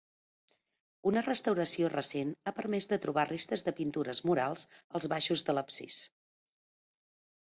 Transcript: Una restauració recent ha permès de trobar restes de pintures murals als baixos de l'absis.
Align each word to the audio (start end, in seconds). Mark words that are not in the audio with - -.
Una 1.09 1.21
restauració 1.25 1.91
recent 1.91 2.31
ha 2.43 2.53
permès 2.59 2.89
de 2.93 2.97
trobar 3.03 3.25
restes 3.31 3.63
de 3.67 3.73
pintures 3.81 4.21
murals 4.31 4.63
als 5.01 5.07
baixos 5.13 5.45
de 5.51 5.55
l'absis. 5.59 5.99